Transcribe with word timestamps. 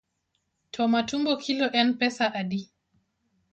To 0.77 0.81
matumbo 0.93 1.33
kilo 1.45 1.65
en 1.83 1.89
pesa 2.01 2.25
adi? 2.43 2.61